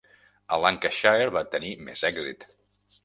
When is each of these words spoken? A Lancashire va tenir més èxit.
A 0.55 0.57
Lancashire 0.61 1.29
va 1.37 1.45
tenir 1.57 1.75
més 1.91 2.03
èxit. 2.11 2.49